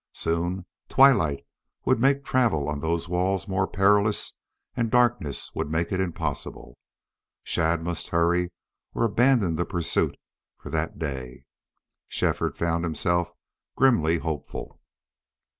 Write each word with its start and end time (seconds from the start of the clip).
Soon 0.15 0.65
twilight 0.89 1.45
would 1.85 1.99
make 1.99 2.25
travel 2.25 2.67
on 2.67 2.79
those 2.79 3.07
walls 3.07 3.47
more 3.47 3.67
perilous 3.67 4.33
and 4.75 4.89
darkness 4.89 5.53
would 5.53 5.69
make 5.69 5.91
it 5.91 5.99
impossible. 6.01 6.79
Shadd 7.43 7.83
must 7.83 8.09
hurry 8.09 8.51
or 8.95 9.05
abandon 9.05 9.57
the 9.57 9.63
pursuit 9.65 10.17
for 10.57 10.71
that 10.71 10.97
day. 10.97 11.45
Shefford 12.07 12.57
found 12.57 12.83
himself 12.83 13.31
grimly 13.75 14.17
hopeful. 14.17 14.79